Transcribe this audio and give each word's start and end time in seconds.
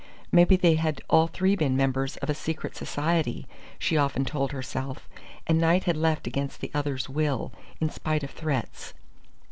Maybe 0.31 0.55
they 0.55 0.73
had 0.77 1.03
all 1.11 1.27
three 1.27 1.55
been 1.55 1.77
members 1.77 2.17
of 2.23 2.29
a 2.31 2.33
secret 2.33 2.75
society, 2.75 3.47
she 3.77 3.97
often 3.97 4.25
told 4.25 4.51
herself, 4.51 5.07
and 5.45 5.59
Knight 5.61 5.83
had 5.83 5.95
left 5.95 6.25
against 6.25 6.59
the 6.59 6.71
others' 6.73 7.07
will, 7.07 7.51
in 7.79 7.91
spite 7.91 8.23
of 8.23 8.31
threats. 8.31 8.95